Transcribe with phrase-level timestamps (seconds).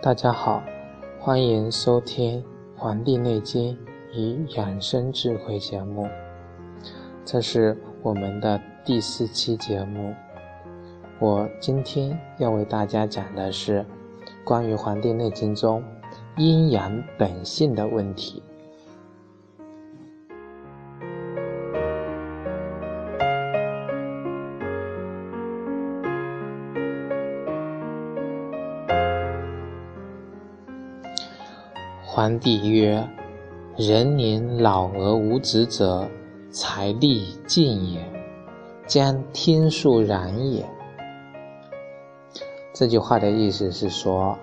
[0.00, 0.62] 大家好，
[1.18, 2.40] 欢迎收听
[2.78, 3.76] 《黄帝内经。
[4.18, 6.08] 以养生智慧》节目。
[7.24, 10.12] 这是我们的第四期节目。
[11.20, 13.86] 我今天要为大家讲的是
[14.44, 15.84] 关于《黄帝内经》中
[16.36, 18.42] 阴阳本性的问题。
[32.02, 33.08] 皇帝曰
[33.78, 36.08] ：“人年老而无子者，
[36.50, 38.00] 财力尽也，
[38.88, 40.68] 将天数然也。”
[42.74, 44.36] 这句话的意思是说，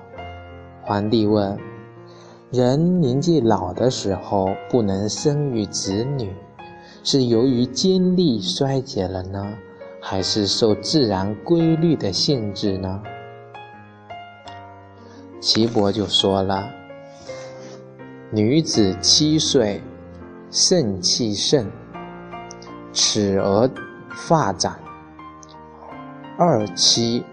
[0.81, 1.59] 皇帝问：
[2.50, 6.33] 人年纪老的时候不能生育子女，
[7.03, 9.53] 是由于精力衰竭了呢，
[10.02, 13.03] 还是受自然规律的限制呢？
[15.42, 16.84] 岐伯就说了。
[18.31, 19.81] 女子七岁，
[20.49, 21.69] 肾气盛，
[22.91, 23.69] 齿而
[24.09, 24.73] 发展；
[26.35, 27.23] 二七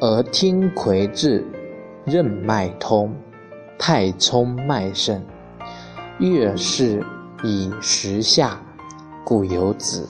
[0.00, 1.46] 而听魁至，
[2.06, 3.14] 任脉通，
[3.78, 5.22] 太冲脉盛。
[6.18, 7.04] 月事
[7.44, 8.58] 以时下，
[9.24, 10.08] 故有子。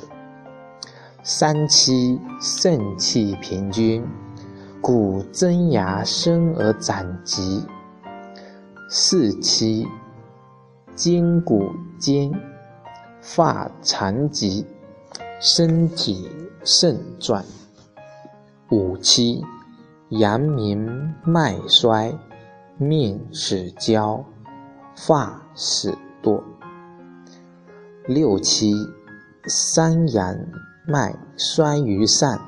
[1.24, 4.06] 三七肾气平均，
[4.80, 7.66] 故增牙生而长疾。
[8.88, 9.86] 四七。
[10.98, 12.28] 筋骨坚，
[13.20, 14.66] 发长疾，
[15.40, 16.28] 身体
[16.64, 17.44] 盛壮。
[18.72, 19.44] 五七，
[20.08, 22.12] 阳明脉衰，
[22.78, 24.24] 面始焦，
[24.96, 26.42] 发始堕。
[28.08, 28.74] 六七，
[29.46, 30.36] 三阳
[30.84, 32.40] 脉衰于上，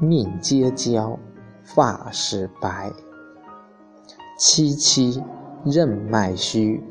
[0.00, 1.18] 面皆焦，
[1.62, 2.90] 发始白。
[4.38, 5.22] 七七，
[5.66, 6.82] 任脉虚。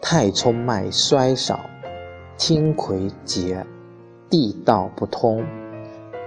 [0.00, 1.68] 太冲脉衰少，
[2.38, 3.66] 天癸竭，
[4.30, 5.44] 地道不通，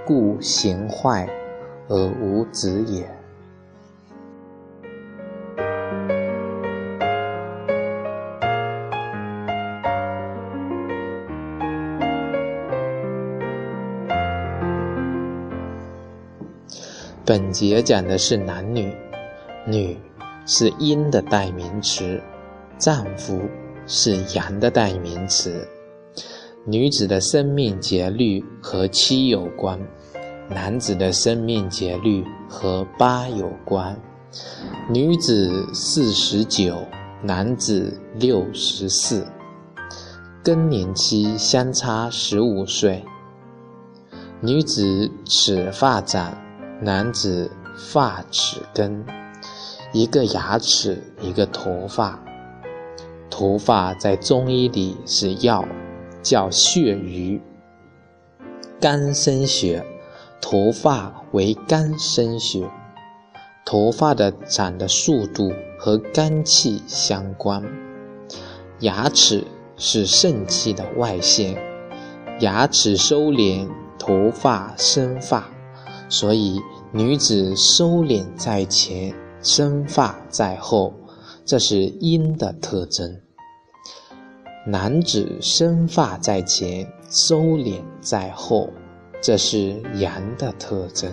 [0.05, 1.27] 故形坏
[1.87, 3.09] 而无子也。
[17.25, 18.93] 本节讲的是男女，
[19.65, 19.97] 女
[20.45, 22.21] 是阴的代名词，
[22.81, 23.39] 丈夫。
[23.87, 25.67] 是阳的代名词。
[26.65, 29.77] 女子的生命节律和七有关，
[30.47, 33.99] 男子的生命节律和八有关。
[34.87, 36.77] 女子四十九，
[37.21, 39.27] 男子六十四，
[40.43, 43.03] 更年期相差十五岁。
[44.39, 46.37] 女子齿发长，
[46.79, 49.03] 男子发齿根，
[49.91, 52.17] 一个牙齿一个头发。
[53.41, 55.67] 头发在中医里是药，
[56.21, 57.41] 叫血瘀。
[58.79, 59.83] 肝生血，
[60.39, 62.69] 头发为肝生血。
[63.65, 67.63] 头发的长的速度和肝气相关。
[68.81, 69.43] 牙齿
[69.75, 71.57] 是肾气的外现，
[72.41, 75.49] 牙齿收敛，头发生发，
[76.07, 80.93] 所以女子收敛在前，生发在后。
[81.43, 83.19] 这是阴的特征。
[84.63, 88.69] 男子生发在前，收敛在后，
[89.19, 91.11] 这是阳的特征。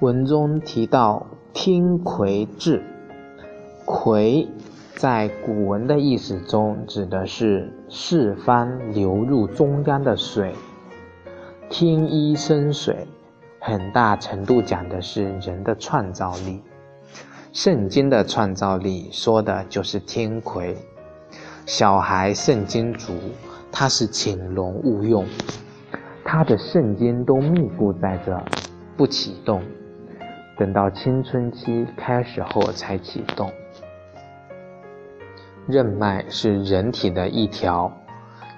[0.00, 1.26] 文中提到。
[1.54, 2.82] 听魁至，
[3.84, 4.48] 魁
[4.96, 10.54] 在古文的意思中指的是四方流入中央的水。
[11.68, 13.06] 天一生水，
[13.58, 16.62] 很大程度讲的是人的创造力。
[17.52, 20.76] 圣经的创造力说的就是天魁。
[21.66, 23.14] 小孩肾精足，
[23.72, 25.26] 他是潜龙勿用，
[26.24, 28.40] 他的肾精都密布在这，
[28.96, 29.62] 不启动。
[30.58, 33.50] 等到青春期开始后才启动。
[35.66, 37.92] 任脉是人体的一条，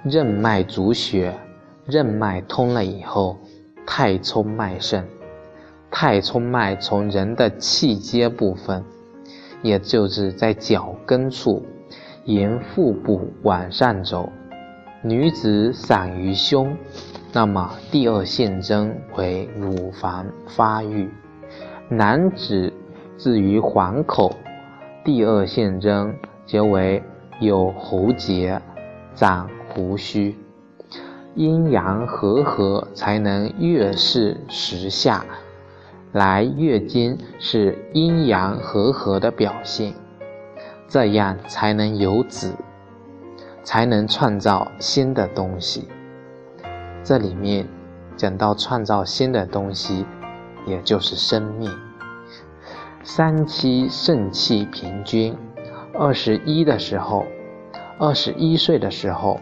[0.04, 1.34] 任脉主血，
[1.84, 3.36] 任脉通了以后，
[3.86, 5.04] 太冲脉盛。
[5.90, 8.82] 太冲脉从人的气阶部分，
[9.62, 11.64] 也就是在脚跟处，
[12.24, 14.32] 沿腹部往上走。
[15.02, 16.76] 女子散于胸，
[17.32, 21.06] 那么第二性征为乳房发育；
[21.88, 22.72] 男子
[23.18, 24.34] 至于环口，
[25.04, 26.12] 第二性征。
[26.46, 27.02] 结为
[27.40, 28.60] 有喉结、
[29.14, 30.36] 长胡须，
[31.34, 35.24] 阴阳和合才能月事时下。
[36.12, 39.92] 来月经是阴阳和合的表现，
[40.86, 42.54] 这样才能有子，
[43.64, 45.88] 才能创造新的东西。
[47.02, 47.66] 这里面
[48.16, 50.06] 讲到创造新的东西，
[50.66, 51.68] 也就是生命。
[53.02, 55.36] 三七肾气平均。
[55.96, 57.24] 二十一的时候，
[58.00, 59.38] 二十一岁的时候，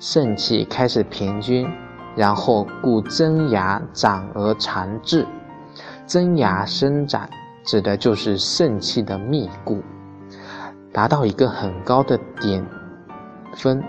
[0.00, 1.70] 肾气开始平均，
[2.16, 5.24] 然后故真牙长而长治。
[6.04, 7.28] 真牙生长
[7.64, 9.80] 指的就是肾气的密固，
[10.92, 12.66] 达到一个很高的点
[13.54, 13.80] 分，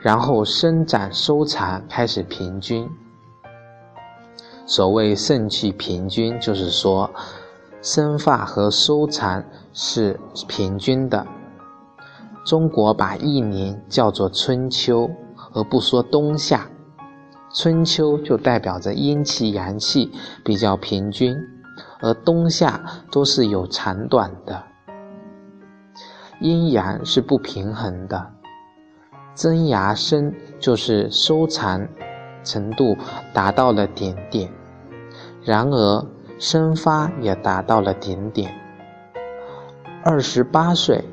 [0.00, 2.88] 然后生长收藏开始平均。
[4.64, 7.10] 所谓肾气平均，就是说。
[7.80, 11.26] 生发和收藏是平均的。
[12.44, 15.10] 中国把一年叫做春秋，
[15.52, 16.68] 而不说冬夏。
[17.54, 20.10] 春秋就代表着阴气阳气
[20.44, 21.36] 比较平均，
[22.00, 22.80] 而冬夏
[23.10, 24.62] 都是有长短的，
[26.40, 28.32] 阴阳是不平衡的。
[29.34, 31.86] 真牙生就是收藏
[32.42, 32.96] 程度
[33.32, 34.50] 达到了顶点，
[35.42, 36.06] 然而。
[36.38, 38.54] 生发也达到了顶点。
[40.04, 41.04] 二十八岁，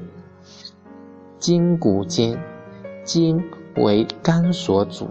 [1.39, 2.39] 筋骨间，
[3.04, 3.44] 筋
[3.77, 5.10] 为肝所主，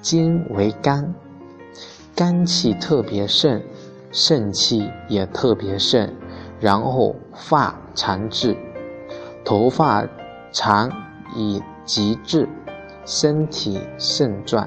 [0.00, 1.14] 筋为肝，
[2.16, 3.62] 肝气特别盛，
[4.10, 6.10] 肾气也特别盛，
[6.58, 8.56] 然后发长至，
[9.44, 10.08] 头发
[10.50, 10.90] 长
[11.36, 12.48] 以极致，
[13.04, 14.66] 身体盛壮。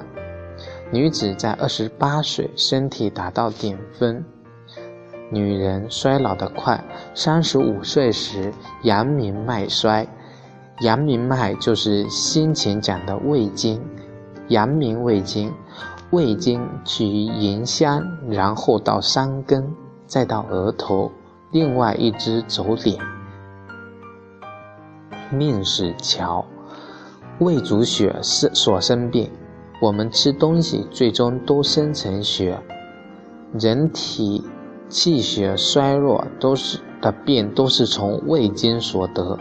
[0.92, 4.24] 女子在二十八岁，身体达到顶峰。
[5.34, 6.82] 女人衰老的快，
[7.12, 8.52] 三十五岁时
[8.84, 10.06] 阳明脉衰。
[10.80, 13.80] 阳明脉就是先前讲的胃经，
[14.48, 15.52] 阳明胃经，
[16.10, 19.74] 胃经起于迎香，然后到三根，
[20.06, 21.10] 再到额头，
[21.50, 22.98] 另外一只走脸。
[25.30, 26.44] 命是桥，
[27.38, 29.30] 胃主血是所生病。
[29.80, 32.58] 我们吃东西最终都生成血，
[33.58, 34.44] 人体。
[34.94, 39.36] 气血衰弱都是的病，都是从胃经所得。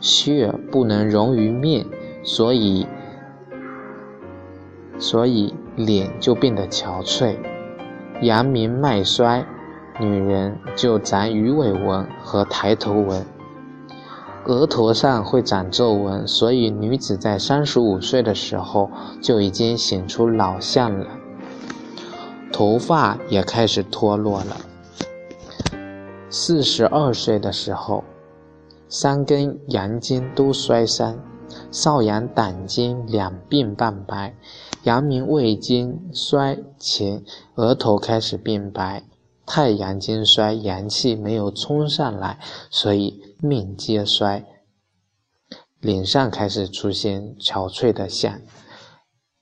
[0.00, 1.84] 血不能溶于面，
[2.22, 2.86] 所以
[4.96, 7.34] 所以脸就变得憔悴。
[8.22, 9.44] 阳明脉衰，
[9.98, 13.26] 女人就长鱼尾纹和抬头纹，
[14.44, 21.06] 额头上会长皱纹，所以女子在三十五岁的时候就已经显出老相了。
[22.52, 24.56] 头发也开始脱落了。
[26.30, 28.04] 四十二岁的时候，
[28.86, 31.18] 三根阳经都衰伤，
[31.70, 34.34] 少阳胆经两鬓半白，
[34.82, 39.02] 阳明胃经衰前，额头开始变白，
[39.46, 42.38] 太阳经衰，阳气没有冲上来，
[42.70, 44.44] 所以命皆衰，
[45.80, 48.38] 脸上开始出现憔悴的相，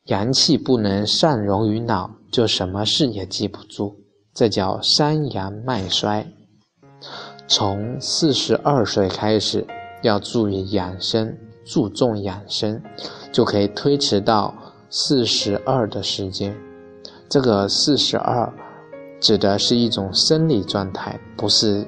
[0.05, 3.97] 阳气不能上融于脑，就什么事也记不住，
[4.33, 6.33] 这叫三阳脉衰。
[7.49, 9.65] 从四十二岁开始，
[10.03, 12.83] 要注意养生，注重养生，
[13.31, 14.53] 就可以推迟到
[14.91, 16.57] 四十二的时间。
[17.29, 18.53] 这个四十二
[19.21, 21.87] 指的是一种生理状态，不是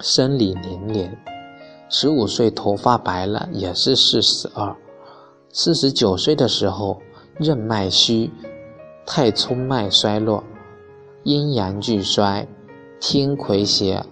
[0.00, 1.10] 生理年龄。
[1.88, 4.76] 十五岁头发白了，也是四十二。
[5.52, 7.00] 四十九岁的时候，
[7.38, 8.30] 任脉虚，
[9.06, 10.42] 太冲脉衰落，
[11.22, 12.46] 阴阳俱衰。
[13.02, 14.04] 天魁邪，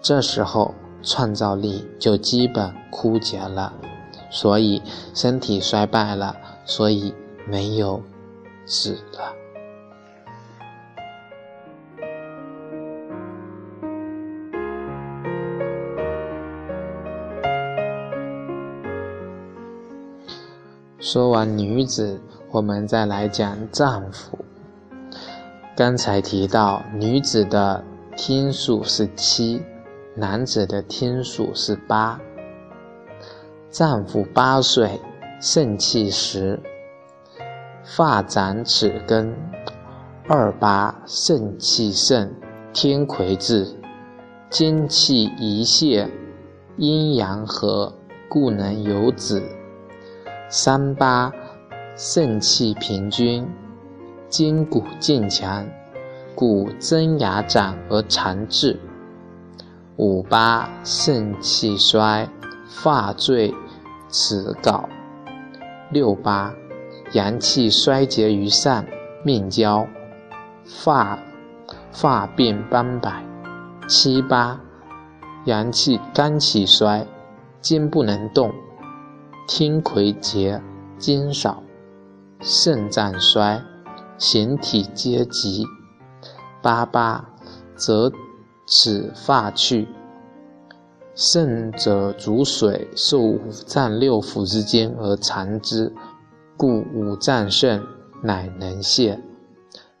[0.00, 3.72] 这时候创造力就基本枯竭了，
[4.30, 4.82] 所以
[5.14, 7.14] 身体衰败了，所以
[7.46, 8.02] 没有
[8.66, 9.32] 子了。
[20.98, 22.20] 说完女子，
[22.50, 24.36] 我们再来讲丈夫。
[25.76, 27.84] 刚才提到女子的。
[28.16, 29.62] 天数是七，
[30.14, 32.20] 男子的天数是八。
[33.70, 35.00] 脏腑八岁，
[35.40, 36.60] 肾气实，
[37.84, 39.34] 发展齿根。
[40.28, 42.32] 二八肾气盛，
[42.72, 43.66] 天癸至，
[44.50, 46.08] 精气一泄，
[46.76, 47.92] 阴阳和，
[48.28, 49.42] 故能有子。
[50.48, 51.32] 三八
[51.96, 53.48] 肾气平均，
[54.28, 55.66] 筋骨劲强，
[56.34, 58.78] 故增牙长而长治。
[59.96, 62.28] 五八肾气衰，
[62.68, 63.54] 发坠。
[64.14, 64.90] 此稿
[65.90, 66.52] 六八，
[67.12, 68.84] 阳气衰竭于上，
[69.24, 69.86] 面焦，
[70.66, 71.18] 发
[71.90, 73.24] 发变斑白。
[73.88, 74.60] 七八，
[75.46, 77.06] 阳气肝气衰，
[77.62, 78.52] 筋不能动，
[79.48, 80.60] 听魁竭，
[80.98, 81.62] 筋少，
[82.40, 83.62] 肾脏衰，
[84.18, 85.64] 形体皆急。
[86.62, 87.28] 八八，
[87.74, 88.10] 则
[88.66, 89.88] 此发去。
[91.14, 95.92] 肾者主水，受五脏六腑之间而藏之，
[96.56, 97.84] 故五脏盛，
[98.22, 99.20] 乃能泄。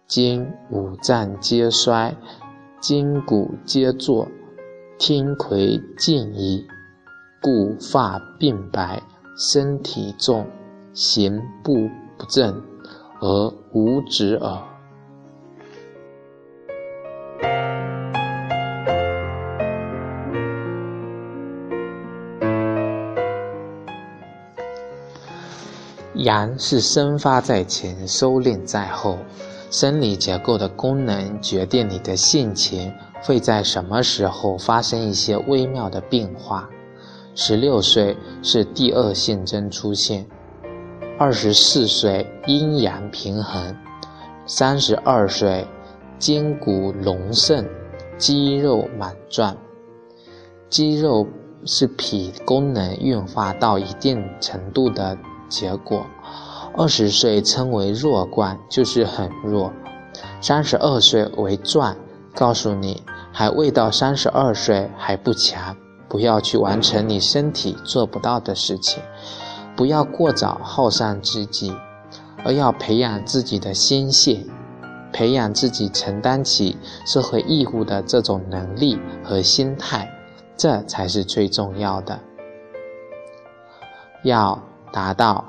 [0.06, 2.16] 今五脏皆衰，
[2.80, 4.28] 筋骨皆作，
[4.98, 6.64] 听魁尽矣，
[7.42, 9.02] 故发鬓白，
[9.36, 10.46] 身体重，
[10.94, 12.62] 行步不正，
[13.20, 14.71] 而无止耳。
[26.14, 29.18] 阳是生发在前，收敛在后。
[29.70, 32.92] 生理结构的功能决定你的性情
[33.22, 36.68] 会在什么时候发生一些微妙的变化。
[37.34, 40.26] 十六岁是第二性征出现，
[41.18, 43.74] 二十四岁阴阳平衡，
[44.44, 45.66] 三十二岁
[46.18, 47.66] 筋骨隆盛，
[48.18, 49.56] 肌肉满壮。
[50.68, 51.26] 肌肉
[51.64, 55.16] 是脾功能运化到一定程度的。
[55.48, 56.06] 结果，
[56.76, 59.70] 二十岁称为弱冠，就是很弱；
[60.40, 61.96] 三十二岁为壮，
[62.34, 65.76] 告诉你还未到三十二岁还不强，
[66.08, 69.02] 不要去完成你身体做不到的事情，
[69.76, 71.74] 不要过早耗上自己，
[72.44, 74.50] 而要培养自己的心性，
[75.12, 80.10] 培养自己承担起社会义务的这种能力和心态，
[80.56, 82.18] 这才是最重要的。
[84.24, 84.62] 要。
[84.92, 85.44] 达到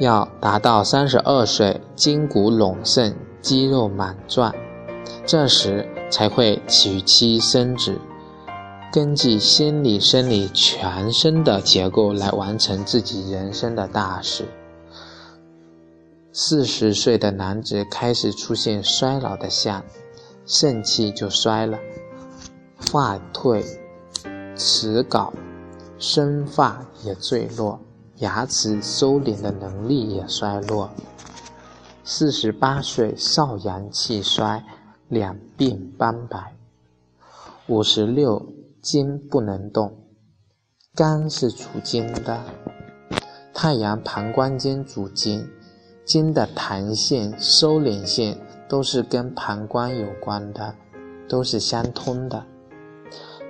[0.00, 4.52] 要达到三十二岁，筋骨隆盛，肌肉满壮，
[5.24, 8.00] 这时才会娶妻生子，
[8.92, 14.48] 根据心理、生理全身的结构来完成自己人生的大事。
[16.32, 19.84] 四十岁的男子开始出现衰老的象，
[20.46, 21.78] 肾气就衰了，
[22.78, 23.62] 发退，
[24.56, 25.32] 齿稿。
[26.02, 27.80] 生发也坠落，
[28.16, 30.90] 牙齿收敛的能力也衰落。
[32.02, 34.64] 四十八岁少阳气衰，
[35.08, 36.56] 两鬓斑白。
[37.68, 38.44] 五十六
[38.82, 39.96] 筋不能动，
[40.96, 42.40] 肝是主筋的，
[43.54, 45.48] 太阳膀胱经主筋，
[46.04, 48.36] 筋的弹性、收敛性
[48.68, 50.74] 都是跟膀胱有关的，
[51.28, 52.44] 都是相通的。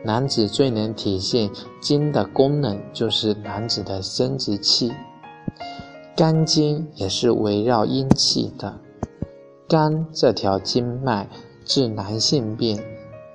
[0.04, 4.92] 男子最能体现精的功能，就是男子的生殖器。
[6.16, 8.78] 肝经也是围绕阴气的。
[9.68, 11.28] 肝这条经脉
[11.64, 12.78] 治男性病，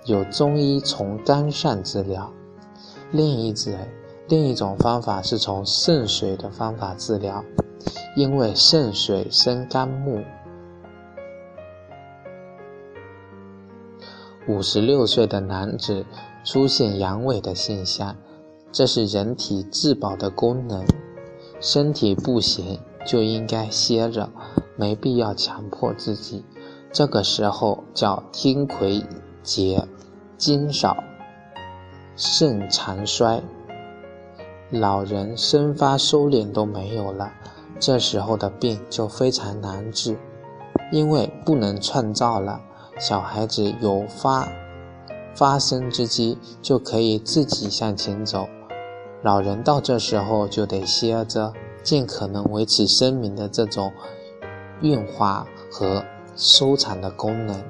[0.05, 2.29] 有中医从肝上治疗；
[3.11, 3.71] 另一者，
[4.27, 7.43] 另一种方法是从肾水的方法治疗，
[8.15, 10.21] 因为肾水生肝木。
[14.47, 16.05] 五十六岁的男子。
[16.43, 18.15] 出现阳痿的现象，
[18.71, 20.85] 这是人体自保的功能。
[21.59, 24.29] 身体不行就应该歇着，
[24.77, 26.45] 没必要强迫自己。
[26.93, 29.03] 这个时候叫天癸
[29.43, 29.85] 竭，
[30.37, 30.95] 精少，
[32.15, 33.43] 肾长衰。
[34.69, 37.33] 老人生发收敛都没有了，
[37.77, 40.17] 这时候的病就非常难治，
[40.93, 42.61] 因为不能创造了。
[42.99, 44.47] 小孩子有发。
[45.35, 48.49] 发生之机就可以自己向前走，
[49.21, 53.93] 老人到这时候就得歇着，尽可能维持生命的这种
[54.81, 56.03] 运化和
[56.35, 57.63] 收藏的功能。